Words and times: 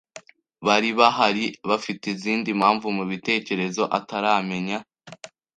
Bari 0.65 0.89
bahari 0.99 1.45
bafite 1.69 2.03
izindi 2.15 2.49
mpamvu 2.59 2.87
mubitekerezo 2.97 3.83
ataramenya. 3.97 4.77